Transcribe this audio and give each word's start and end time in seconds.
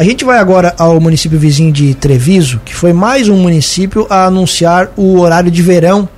A 0.00 0.02
gente 0.02 0.24
vai 0.24 0.38
agora 0.38 0.74
ao 0.78 0.98
município 0.98 1.38
vizinho 1.38 1.70
de 1.70 1.92
Treviso, 1.94 2.58
que 2.64 2.74
foi 2.74 2.90
mais 2.90 3.28
um 3.28 3.36
município 3.36 4.06
a 4.08 4.24
anunciar 4.24 4.90
o 4.96 5.20
horário 5.20 5.50
de 5.50 5.60
verão 5.60 6.08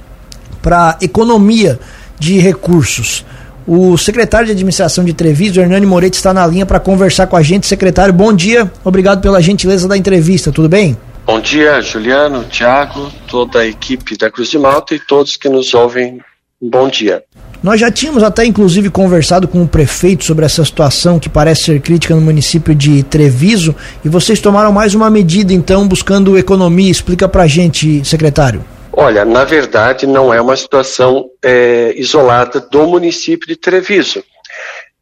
para 0.62 0.96
economia 1.00 1.80
de 2.16 2.38
recursos. 2.38 3.26
O 3.66 3.98
secretário 3.98 4.46
de 4.46 4.52
administração 4.52 5.04
de 5.04 5.12
Treviso, 5.12 5.60
Hernani 5.60 5.84
Moretti, 5.84 6.14
está 6.14 6.32
na 6.32 6.46
linha 6.46 6.64
para 6.64 6.78
conversar 6.78 7.26
com 7.26 7.36
a 7.36 7.42
gente. 7.42 7.66
Secretário, 7.66 8.14
bom 8.14 8.32
dia. 8.32 8.70
Obrigado 8.84 9.20
pela 9.20 9.42
gentileza 9.42 9.88
da 9.88 9.96
entrevista. 9.96 10.52
Tudo 10.52 10.68
bem? 10.68 10.96
Bom 11.26 11.40
dia, 11.40 11.82
Juliano, 11.82 12.44
Tiago, 12.44 13.10
toda 13.26 13.58
a 13.58 13.66
equipe 13.66 14.16
da 14.16 14.30
Cruz 14.30 14.48
de 14.48 14.60
Malta 14.60 14.94
e 14.94 15.00
todos 15.00 15.36
que 15.36 15.48
nos 15.48 15.74
ouvem. 15.74 16.20
Bom 16.62 16.88
dia. 16.88 17.24
Nós 17.60 17.80
já 17.80 17.90
tínhamos 17.90 18.22
até 18.22 18.44
inclusive 18.44 18.88
conversado 18.88 19.48
com 19.48 19.62
o 19.62 19.68
prefeito 19.68 20.22
sobre 20.22 20.44
essa 20.44 20.64
situação 20.64 21.18
que 21.18 21.28
parece 21.28 21.64
ser 21.64 21.80
crítica 21.80 22.14
no 22.14 22.20
município 22.20 22.72
de 22.72 23.02
Treviso 23.02 23.74
e 24.04 24.08
vocês 24.08 24.40
tomaram 24.40 24.70
mais 24.70 24.94
uma 24.94 25.10
medida 25.10 25.52
então 25.52 25.88
buscando 25.88 26.38
economia. 26.38 26.90
Explica 26.90 27.28
pra 27.28 27.48
gente, 27.48 28.04
secretário. 28.04 28.64
Olha, 28.92 29.24
na 29.24 29.42
verdade 29.42 30.06
não 30.06 30.32
é 30.32 30.40
uma 30.40 30.56
situação 30.56 31.30
é, 31.42 31.92
isolada 31.96 32.60
do 32.60 32.86
município 32.86 33.48
de 33.48 33.56
Treviso. 33.56 34.22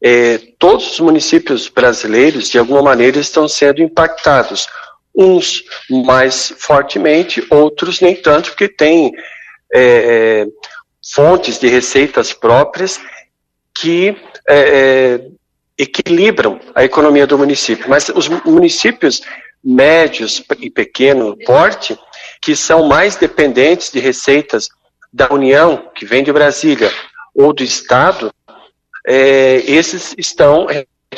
É, 0.02 0.40
todos 0.58 0.92
os 0.92 1.00
municípios 1.00 1.68
brasileiros, 1.68 2.48
de 2.48 2.58
alguma 2.58 2.80
maneira, 2.80 3.18
estão 3.18 3.46
sendo 3.46 3.82
impactados. 3.82 4.66
Uns 5.14 5.62
mais 5.90 6.54
fortemente, 6.56 7.44
outros 7.50 8.00
nem 8.00 8.16
tanto, 8.16 8.50
porque 8.50 8.68
tem 8.68 9.12
é, 9.72 10.44
é 10.44 10.46
fontes 11.14 11.58
de 11.58 11.68
receitas 11.68 12.32
próprias 12.32 13.00
que 13.74 14.16
é, 14.48 14.58
é, 14.58 15.26
equilibram 15.78 16.60
a 16.74 16.84
economia 16.84 17.26
do 17.26 17.38
município. 17.38 17.88
Mas 17.88 18.08
os 18.08 18.28
municípios 18.28 19.22
médios 19.62 20.42
e 20.58 20.70
pequeno 20.70 21.36
porte, 21.44 21.98
que 22.40 22.56
são 22.56 22.86
mais 22.86 23.16
dependentes 23.16 23.90
de 23.90 23.98
receitas 23.98 24.68
da 25.12 25.32
União, 25.32 25.90
que 25.94 26.04
vem 26.04 26.22
de 26.22 26.32
Brasília, 26.32 26.92
ou 27.34 27.52
do 27.52 27.62
Estado, 27.62 28.32
é, 29.06 29.62
esses 29.66 30.14
estão 30.16 30.66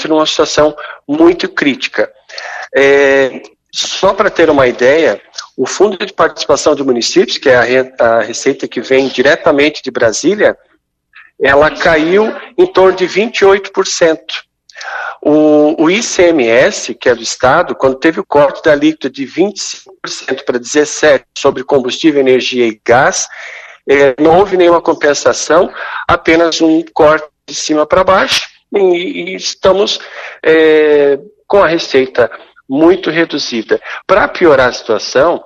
numa 0.08 0.26
situação 0.26 0.74
muito 1.06 1.48
crítica. 1.48 2.10
É, 2.74 3.42
só 3.74 4.12
para 4.12 4.30
ter 4.30 4.50
uma 4.50 4.66
ideia, 4.66 5.20
o 5.56 5.66
Fundo 5.66 5.98
de 5.98 6.12
Participação 6.12 6.74
de 6.74 6.82
Municípios, 6.82 7.38
que 7.38 7.48
é 7.48 7.92
a, 7.98 8.20
receita 8.20 8.66
que 8.66 8.80
vem 8.80 9.08
diretamente 9.08 9.82
de 9.82 9.90
Brasília, 9.90 10.56
ela 11.40 11.70
caiu 11.70 12.32
em 12.56 12.66
torno 12.66 12.96
de 12.96 13.06
28%. 13.06 14.18
O, 15.20 15.84
o, 15.84 15.90
ICMS, 15.90 16.94
que 16.94 17.08
é 17.08 17.14
do 17.14 17.22
Estado, 17.22 17.74
quando 17.74 17.98
teve 17.98 18.18
o 18.18 18.24
corte 18.24 18.62
da 18.64 18.72
alíquota 18.72 19.08
de 19.08 19.24
25% 19.24 20.44
para 20.44 20.58
17% 20.58 21.24
sobre 21.36 21.62
combustível, 21.62 22.20
energia 22.20 22.66
e 22.66 22.80
gás, 22.84 23.28
é, 23.88 24.14
não 24.20 24.38
houve 24.38 24.56
nenhuma 24.56 24.80
compensação, 24.80 25.72
apenas 26.08 26.60
um 26.60 26.82
corte 26.92 27.28
de 27.46 27.54
cima 27.54 27.86
para 27.86 28.02
baixo, 28.02 28.48
e, 28.74 28.78
e 28.78 29.34
estamos 29.36 30.00
é, 30.44 31.18
com 31.46 31.62
a 31.62 31.68
receita 31.68 32.30
muito 32.72 33.10
reduzida. 33.10 33.78
Para 34.06 34.26
piorar 34.26 34.70
a 34.70 34.72
situação, 34.72 35.44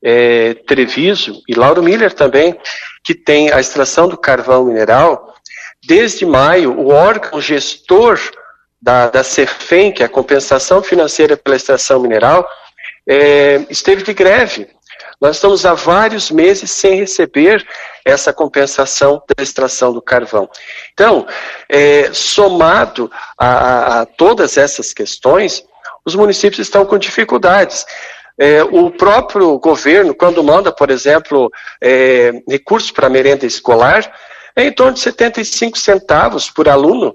é, 0.00 0.54
Treviso 0.54 1.42
e 1.48 1.54
Lauro 1.54 1.82
Miller 1.82 2.12
também, 2.14 2.56
que 3.02 3.16
tem 3.16 3.50
a 3.50 3.58
extração 3.58 4.08
do 4.08 4.16
carvão 4.16 4.66
mineral, 4.66 5.34
desde 5.84 6.24
maio, 6.24 6.78
o 6.78 6.90
órgão 6.90 7.40
gestor 7.40 8.20
da, 8.80 9.08
da 9.08 9.24
CEFEM, 9.24 9.90
que 9.90 10.04
é 10.04 10.06
a 10.06 10.08
compensação 10.08 10.80
financeira 10.80 11.36
pela 11.36 11.56
extração 11.56 11.98
mineral, 11.98 12.48
é, 13.08 13.66
esteve 13.68 14.04
de 14.04 14.14
greve. 14.14 14.68
Nós 15.20 15.34
estamos 15.34 15.66
há 15.66 15.74
vários 15.74 16.30
meses 16.30 16.70
sem 16.70 16.94
receber 16.94 17.66
essa 18.04 18.32
compensação 18.32 19.20
da 19.36 19.42
extração 19.42 19.92
do 19.92 20.00
carvão. 20.00 20.48
Então, 20.94 21.26
é, 21.68 22.12
somado 22.12 23.10
a, 23.36 23.48
a, 23.48 24.00
a 24.02 24.06
todas 24.06 24.56
essas 24.56 24.92
questões, 24.92 25.64
os 26.08 26.14
municípios 26.14 26.58
estão 26.58 26.86
com 26.86 26.98
dificuldades. 26.98 27.84
É, 28.38 28.62
o 28.62 28.90
próprio 28.90 29.58
governo, 29.58 30.14
quando 30.14 30.42
manda, 30.42 30.72
por 30.72 30.90
exemplo, 30.90 31.50
é, 31.82 32.32
recursos 32.48 32.90
para 32.90 33.10
merenda 33.10 33.44
escolar, 33.44 34.10
é 34.56 34.64
em 34.64 34.72
torno 34.72 34.94
de 34.94 35.00
75 35.00 35.76
centavos 35.78 36.48
por 36.48 36.68
aluno. 36.68 37.14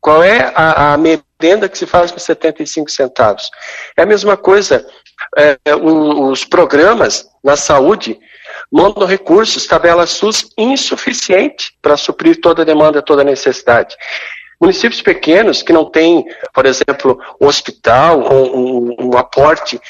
Qual 0.00 0.22
é 0.22 0.52
a, 0.54 0.92
a 0.92 0.96
merenda 0.98 1.68
que 1.68 1.78
se 1.78 1.86
faz 1.86 2.10
com 2.10 2.18
75 2.18 2.90
centavos? 2.90 3.50
É 3.96 4.02
a 4.02 4.06
mesma 4.06 4.36
coisa, 4.36 4.86
é, 5.36 5.56
os 5.74 6.44
programas 6.44 7.26
na 7.42 7.56
saúde 7.56 8.18
mandam 8.70 9.06
recursos, 9.06 9.66
tabela 9.66 10.06
SUS 10.06 10.48
insuficiente 10.58 11.76
para 11.80 11.96
suprir 11.96 12.40
toda 12.40 12.62
a 12.62 12.64
demanda, 12.64 13.02
toda 13.02 13.22
a 13.22 13.24
necessidade. 13.24 13.96
Municípios 14.60 15.02
pequenos 15.02 15.62
que 15.62 15.72
não 15.72 15.84
têm, 15.84 16.24
por 16.52 16.64
exemplo, 16.66 17.20
um 17.40 17.46
hospital, 17.46 18.20
um, 18.20 18.56
um, 18.56 18.96
um 19.00 19.18
aporte 19.18 19.80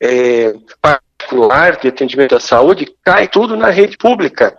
é, 0.00 0.52
particular 0.80 1.76
de 1.76 1.88
atendimento 1.88 2.34
à 2.34 2.40
saúde, 2.40 2.92
cai 3.04 3.28
tudo 3.28 3.56
na 3.56 3.70
rede 3.70 3.96
pública. 3.96 4.58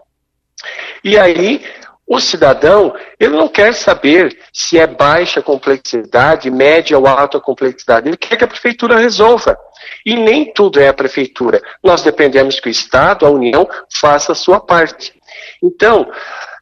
E 1.03 1.17
aí, 1.17 1.63
o 2.07 2.21
cidadão, 2.21 2.95
ele 3.19 3.35
não 3.35 3.49
quer 3.49 3.73
saber 3.73 4.39
se 4.53 4.79
é 4.79 4.87
baixa 4.87 5.41
complexidade, 5.41 6.49
média 6.49 6.97
ou 6.97 7.05
alta 7.05 7.37
complexidade. 7.37 8.07
Ele 8.07 8.15
quer 8.15 8.37
que 8.37 8.45
a 8.45 8.47
prefeitura 8.47 8.97
resolva. 8.97 9.57
E 10.05 10.15
nem 10.15 10.53
tudo 10.53 10.79
é 10.79 10.87
a 10.87 10.93
prefeitura. 10.93 11.61
Nós 11.83 12.01
dependemos 12.01 12.61
que 12.61 12.69
o 12.69 12.71
Estado, 12.71 13.25
a 13.25 13.29
União, 13.29 13.67
faça 13.93 14.31
a 14.31 14.35
sua 14.35 14.61
parte. 14.61 15.13
Então, 15.61 16.09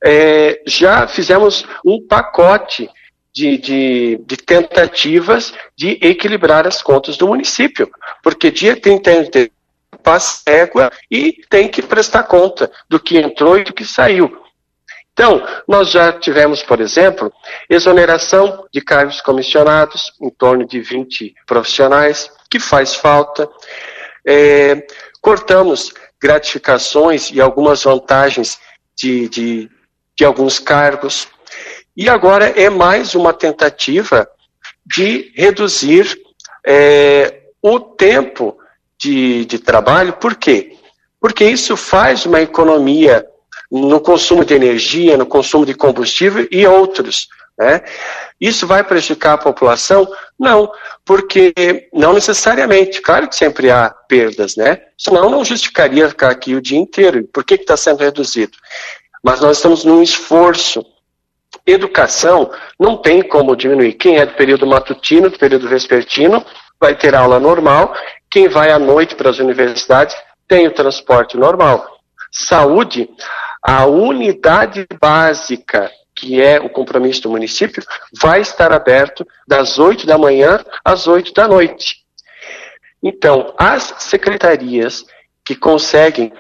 é, 0.06 0.62
já 0.68 1.08
fizemos 1.08 1.66
um 1.84 2.00
pacote 2.06 2.88
de, 3.34 3.58
de, 3.58 4.22
de, 4.24 4.38
tentativas 4.38 5.52
de 5.76 5.98
equilibrar 6.00 6.68
as 6.68 6.82
contas 6.82 7.18
do 7.18 7.28
município, 7.28 7.90
porque 8.22 8.52
dia 8.52 8.80
31 8.80 9.30
de 9.30 9.52
passa 10.04 10.44
égua 10.46 10.92
e 11.10 11.42
tem 11.50 11.68
que 11.68 11.82
prestar 11.82 12.24
conta 12.24 12.72
do 12.88 13.00
que 13.00 13.18
entrou 13.18 13.58
e 13.58 13.64
do 13.64 13.74
que 13.74 13.84
saiu. 13.84 14.46
Então, 15.12 15.44
nós 15.68 15.90
já 15.90 16.14
tivemos, 16.14 16.62
por 16.62 16.80
exemplo, 16.80 17.34
exoneração 17.68 18.68
de 18.72 18.82
cargos 18.82 19.22
comissionados, 19.22 20.14
em 20.22 20.30
torno 20.30 20.68
de 20.68 20.80
20 20.80 21.34
profissionais, 21.48 22.30
que 22.52 22.60
faz 22.60 22.94
falta. 22.94 23.50
É, 24.28 24.86
cortamos 25.20 25.92
gratificações 26.22 27.32
e 27.32 27.42
algumas 27.42 27.84
vantagens 27.84 28.60
de, 28.96 29.28
de, 29.30 29.70
de 30.16 30.24
alguns 30.26 30.60
cargos. 30.60 31.28
E 31.96 32.10
agora 32.10 32.48
é 32.50 32.70
mais 32.70 33.16
uma 33.16 33.34
tentativa 33.34 34.28
de 34.86 35.32
reduzir 35.36 36.20
é, 36.66 37.42
o 37.62 37.80
tempo 37.80 38.58
de, 38.98 39.46
de 39.46 39.60
trabalho. 39.60 40.14
Por 40.14 40.36
quê? 40.36 40.76
Porque 41.20 41.44
isso 41.44 41.76
faz 41.76 42.26
uma 42.26 42.42
economia 42.42 43.26
no 43.72 44.00
consumo 44.00 44.46
de 44.46 44.54
energia, 44.54 45.18
no 45.18 45.26
consumo 45.26 45.66
de 45.66 45.74
combustível 45.74 46.48
e 46.52 46.66
outros. 46.68 47.28
Né? 47.58 47.82
Isso 48.40 48.68
vai 48.68 48.84
prejudicar 48.84 49.34
a 49.34 49.38
população? 49.38 50.08
Não, 50.38 50.70
porque 51.06 51.54
não 51.94 52.14
necessariamente. 52.14 53.02
Claro 53.02 53.28
que 53.28 53.36
sempre 53.36 53.72
há 53.72 53.90
perdas, 53.90 54.56
né? 54.56 54.82
Senão 54.98 55.30
não 55.30 55.46
justificaria 55.46 56.10
ficar 56.10 56.30
aqui 56.30 56.54
o 56.54 56.62
dia 56.62 56.78
inteiro. 56.78 57.28
Por 57.32 57.46
que 57.46 57.56
está 57.56 57.78
sendo 57.78 58.00
reduzido? 58.00 58.58
Mas 59.26 59.42
nós 59.42 59.58
estamos 59.58 59.84
num 59.84 60.04
esforço. 60.04 60.86
Educação 61.66 62.52
não 62.80 62.98
tem 62.98 63.24
como 63.24 63.56
diminuir. 63.56 63.94
Quem 63.94 64.18
é 64.18 64.26
do 64.26 64.36
período 64.36 64.68
matutino, 64.68 65.32
do 65.32 65.40
período 65.40 65.68
vespertino, 65.68 66.46
vai 66.80 66.96
ter 66.96 67.16
aula 67.16 67.40
normal. 67.40 67.96
Quem 68.30 68.48
vai 68.48 68.72
à 68.72 68.78
noite 68.78 69.16
para 69.16 69.32
as 69.32 69.40
universidades 69.40 70.16
tem 70.48 70.68
o 70.68 70.74
transporte 70.74 71.38
normal. 71.38 71.88
Saúde, 72.32 73.10
a 73.64 73.86
unidade 73.88 74.86
básica 75.02 75.90
que 76.16 76.42
é 76.42 76.60
o 76.60 76.70
compromisso 76.70 77.24
do 77.24 77.30
município, 77.30 77.84
vai 78.22 78.40
estar 78.40 78.72
aberto 78.72 79.28
das 79.46 79.78
8 79.78 80.08
da 80.08 80.18
manhã 80.18 80.64
às 80.84 81.08
8 81.08 81.34
da 81.34 81.48
noite. 81.48 82.06
Então, 83.04 83.54
as 83.58 83.94
secretarias 84.00 85.04
que 85.44 85.56
conseguem 85.56 86.32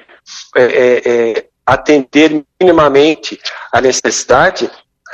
é, 0.56 0.64
é, 0.64 1.02
é, 1.06 1.46
atender 1.66 2.44
minimamente 2.62 3.40
a 3.72 3.82
necessidade 3.82 4.70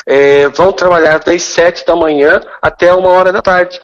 é, 0.06 0.48
vão 0.50 0.74
trabalhar 0.74 1.20
das 1.20 1.44
7 1.44 1.86
da 1.86 1.96
manhã 1.96 2.42
até 2.62 2.94
uma 2.94 3.10
hora 3.10 3.32
da 3.32 3.42
tarde. 3.42 3.80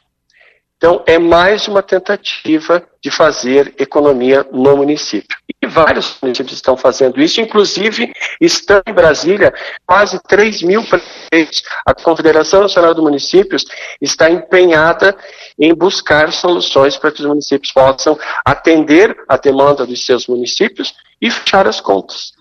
Então, 0.77 1.03
é 1.07 1.17
mais 1.17 1.67
uma 1.67 1.81
tentativa 1.81 2.83
de 3.01 3.09
fazer 3.09 3.73
economia 3.79 4.45
no 4.51 4.77
município. 4.77 5.35
E 5.59 5.65
vários 5.65 6.17
municípios 6.21 6.55
estão 6.55 6.77
fazendo 6.77 7.19
isso, 7.19 7.41
inclusive 7.41 8.13
estão 8.39 8.79
em 8.85 8.93
Brasília 8.93 9.51
quase 9.87 10.21
3 10.21 10.61
mil 10.61 10.83
prefeitos. 10.83 11.63
A 11.83 11.95
Confederação 11.95 12.61
Nacional 12.61 12.93
de 12.93 13.01
Municípios 13.01 13.65
está 13.99 14.29
empenhada 14.29 15.17
em 15.57 15.73
buscar 15.73 16.31
soluções 16.31 16.95
para 16.95 17.11
que 17.11 17.21
os 17.21 17.25
municípios 17.25 17.71
possam 17.71 18.19
atender 18.45 19.17
a 19.27 19.35
demanda 19.35 19.83
dos 19.83 20.05
seus 20.05 20.27
municípios 20.27 20.93
e 21.19 21.31
fechar 21.31 21.67
as 21.67 21.81
contas. 21.81 22.36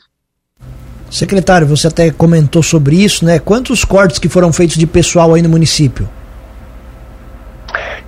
Secretário, 1.10 1.66
você 1.66 1.86
até 1.86 2.10
comentou 2.10 2.62
sobre 2.62 2.96
isso, 2.96 3.24
né? 3.24 3.38
Quantos 3.38 3.84
cortes 3.84 4.18
que 4.18 4.28
foram 4.28 4.52
feitos 4.52 4.76
de 4.76 4.86
pessoal 4.86 5.34
aí 5.34 5.42
no 5.42 5.48
município? 5.48 6.08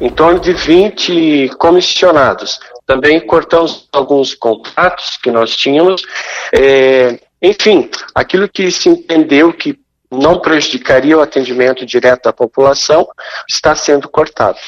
Em 0.01 0.11
torno 0.11 0.41
de 0.41 0.53
20 0.53 1.51
comissionados. 1.59 2.59
Também 2.87 3.21
cortamos 3.27 3.89
alguns 3.93 4.35
contratos 4.35 5.19
que 5.23 5.31
nós 5.31 5.55
tínhamos. 5.55 6.03
É, 6.53 7.19
enfim, 7.43 7.91
aquilo 8.15 8.49
que 8.49 8.71
se 8.71 8.89
entendeu 8.89 9.53
que 9.53 9.79
não 10.11 10.41
prejudicaria 10.41 11.17
o 11.17 11.21
atendimento 11.21 11.85
direto 11.85 12.25
da 12.25 12.33
população 12.33 13.07
está 13.49 13.75
sendo 13.75 14.09
cortado. 14.09 14.59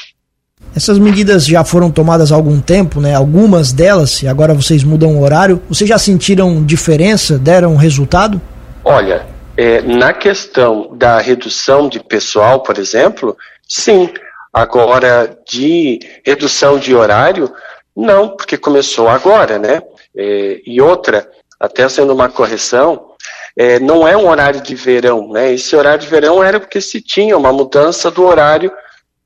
Essas 0.75 0.97
medidas 0.97 1.45
já 1.45 1.65
foram 1.65 1.91
tomadas 1.91 2.31
há 2.31 2.35
algum 2.35 2.61
tempo, 2.61 3.01
né? 3.01 3.13
Algumas 3.13 3.73
delas, 3.73 4.23
e 4.23 4.27
agora 4.27 4.53
vocês 4.53 4.83
mudam 4.83 5.17
o 5.17 5.21
horário. 5.21 5.61
Vocês 5.67 5.89
já 5.89 5.97
sentiram 5.97 6.63
diferença? 6.63 7.37
Deram 7.37 7.75
resultado? 7.75 8.41
Olha, 8.83 9.25
é, 9.57 9.81
na 9.81 10.13
questão 10.13 10.95
da 10.95 11.19
redução 11.19 11.89
de 11.89 11.99
pessoal, 11.99 12.63
por 12.63 12.77
exemplo, 12.77 13.37
sim. 13.67 14.09
Agora, 14.53 15.37
de 15.47 15.99
redução 16.25 16.77
de 16.77 16.93
horário, 16.93 17.51
não, 17.95 18.29
porque 18.29 18.57
começou 18.57 19.07
agora, 19.07 19.57
né? 19.57 19.81
É, 20.15 20.61
e 20.65 20.81
outra, 20.81 21.29
até 21.59 21.87
sendo 21.87 22.13
uma 22.13 22.29
correção, 22.29 23.11
é, 23.57 23.79
não 23.79 24.07
é 24.07 24.15
um 24.15 24.27
horário 24.27 24.61
de 24.61 24.75
verão, 24.75 25.29
né? 25.31 25.53
Esse 25.53 25.75
horário 25.75 25.99
de 25.99 26.07
verão 26.07 26.43
era 26.43 26.59
porque 26.59 26.81
se 26.81 27.01
tinha 27.01 27.37
uma 27.37 27.51
mudança 27.51 28.09
do 28.09 28.23
horário 28.23 28.71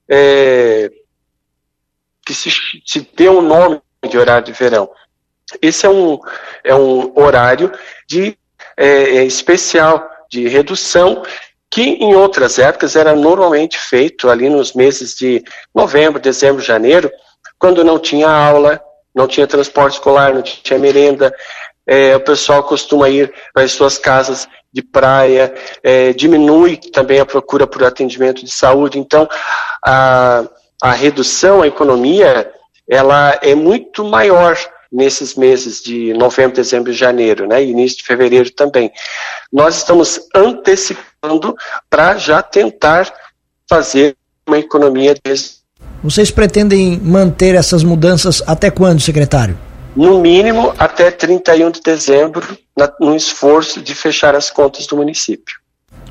é, 0.09 0.91
que 2.25 2.33
se, 2.33 2.49
se 2.85 3.07
o 3.27 3.31
um 3.31 3.41
nome 3.41 3.81
de 4.09 4.17
horário 4.17 4.45
de 4.45 4.51
verão. 4.51 4.89
Esse 5.61 5.85
é 5.85 5.89
um, 5.89 6.19
é 6.63 6.73
um 6.73 7.13
horário 7.15 7.71
de 8.07 8.37
é, 8.77 9.17
é, 9.17 9.23
especial, 9.23 10.09
de 10.29 10.47
redução, 10.47 11.23
que 11.69 11.81
em 11.81 12.15
outras 12.15 12.57
épocas 12.57 12.95
era 12.95 13.15
normalmente 13.15 13.77
feito 13.77 14.29
ali 14.29 14.49
nos 14.49 14.73
meses 14.73 15.15
de 15.15 15.43
novembro, 15.73 16.19
dezembro, 16.19 16.61
janeiro, 16.61 17.11
quando 17.59 17.83
não 17.83 17.99
tinha 17.99 18.29
aula, 18.29 18.81
não 19.13 19.27
tinha 19.27 19.47
transporte 19.47 19.93
escolar, 19.93 20.33
não 20.33 20.41
tinha 20.41 20.79
merenda, 20.79 21.33
é, 21.87 22.15
o 22.15 22.19
pessoal 22.19 22.63
costuma 22.63 23.09
ir 23.09 23.33
para 23.53 23.63
as 23.63 23.71
suas 23.71 23.97
casas 23.97 24.47
de 24.73 24.81
praia, 24.81 25.53
é, 25.83 26.11
diminui 26.13 26.77
também 26.77 27.19
a 27.19 27.25
procura 27.25 27.67
por 27.67 27.83
atendimento 27.83 28.43
de 28.43 28.51
saúde. 28.51 28.99
Então, 28.99 29.27
a, 29.85 30.43
a 30.81 30.91
redução, 30.91 31.61
a 31.61 31.67
economia, 31.67 32.51
ela 32.89 33.39
é 33.41 33.55
muito 33.55 34.03
maior 34.03 34.57
nesses 34.91 35.35
meses 35.35 35.81
de 35.81 36.13
novembro, 36.13 36.55
dezembro 36.55 36.91
e 36.91 36.95
janeiro, 36.95 37.47
né, 37.47 37.63
início 37.63 37.97
de 37.97 38.03
fevereiro 38.03 38.49
também. 38.51 38.91
Nós 39.51 39.77
estamos 39.77 40.21
antecipando 40.33 41.55
para 41.89 42.17
já 42.17 42.41
tentar 42.41 43.11
fazer 43.67 44.15
uma 44.47 44.57
economia 44.57 45.15
desse. 45.23 45.65
Vocês 46.03 46.29
pretendem 46.31 46.99
manter 46.99 47.55
essas 47.55 47.83
mudanças 47.83 48.41
até 48.45 48.69
quando, 48.69 49.01
secretário? 49.01 49.57
No 49.95 50.19
mínimo 50.19 50.73
até 50.77 51.09
31 51.09 51.71
de 51.71 51.81
dezembro, 51.81 52.57
no 52.99 53.15
esforço 53.15 53.81
de 53.81 53.95
fechar 53.95 54.35
as 54.35 54.49
contas 54.49 54.85
do 54.87 54.97
município. 54.97 55.55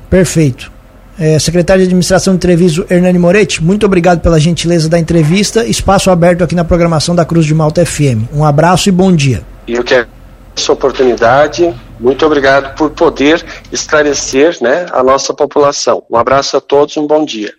Perfeito. 0.09 0.74
É, 1.17 1.39
secretário 1.39 1.81
de 1.81 1.87
Administração 1.87 2.33
de 2.33 2.39
Treviso, 2.39 2.85
Hernani 2.89 3.17
Moretti, 3.17 3.63
muito 3.63 3.85
obrigado 3.85 4.19
pela 4.19 4.39
gentileza 4.39 4.89
da 4.89 4.99
entrevista. 4.99 5.65
Espaço 5.65 6.11
aberto 6.11 6.43
aqui 6.43 6.55
na 6.55 6.65
programação 6.65 7.15
da 7.15 7.23
Cruz 7.23 7.45
de 7.45 7.53
Malta 7.53 7.85
FM. 7.85 8.27
Um 8.33 8.43
abraço 8.43 8.89
e 8.89 8.91
bom 8.91 9.13
dia. 9.15 9.41
Eu 9.67 9.83
quero 9.83 10.07
essa 10.55 10.73
oportunidade. 10.73 11.73
Muito 11.99 12.25
obrigado 12.25 12.75
por 12.75 12.89
poder 12.91 13.43
esclarecer 13.71 14.57
né, 14.61 14.85
a 14.91 15.03
nossa 15.03 15.33
população. 15.33 16.03
Um 16.09 16.17
abraço 16.17 16.57
a 16.57 16.61
todos, 16.61 16.97
um 16.97 17.07
bom 17.07 17.23
dia. 17.23 17.53